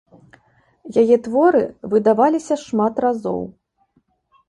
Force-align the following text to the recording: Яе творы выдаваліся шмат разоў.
Яе 1.01 1.17
творы 1.27 1.63
выдаваліся 1.93 2.61
шмат 2.65 2.95
разоў. 3.09 3.41